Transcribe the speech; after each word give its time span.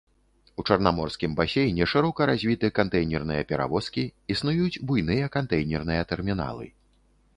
У 0.61 0.63
чарнаморскім 0.69 1.35
басейне 1.39 1.83
шырока 1.91 2.27
развіты 2.31 2.71
кантэйнерныя 2.79 3.43
перавозкі, 3.53 4.07
існуюць 4.37 4.81
буйныя 4.93 5.25
кантэйнерныя 5.37 6.01
тэрміналы. 6.15 6.65